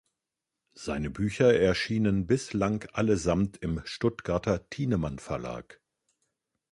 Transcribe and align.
Seine 0.73 1.11
Bücher 1.11 1.53
erschienen 1.53 2.25
bislang 2.25 2.85
allesamt 2.91 3.57
im 3.57 3.83
Stuttgarter 3.85 4.67
Thienemann 4.71 5.19
Verlag. 5.19 5.79